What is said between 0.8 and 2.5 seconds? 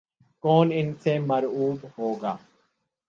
سے مرعوب ہوگا۔